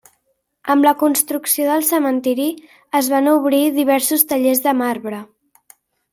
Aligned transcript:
Amb 0.75 0.85
la 0.87 0.93
construcció 1.01 1.67
del 1.67 1.85
cementiri 1.89 2.47
es 3.01 3.11
van 3.15 3.31
obrir 3.35 3.61
diversos 3.77 4.27
tallers 4.33 4.65
de 4.67 4.75
marbre. 4.83 5.23